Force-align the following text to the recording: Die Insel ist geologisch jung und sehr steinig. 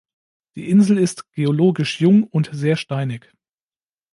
Die 0.55 0.67
Insel 0.71 0.97
ist 0.97 1.31
geologisch 1.33 2.01
jung 2.01 2.23
und 2.23 2.49
sehr 2.53 2.75
steinig. 2.75 3.31